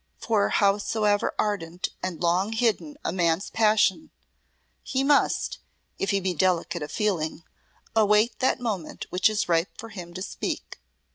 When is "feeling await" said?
6.91-8.39